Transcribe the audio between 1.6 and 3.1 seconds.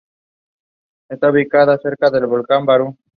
cerca del volcán Barú.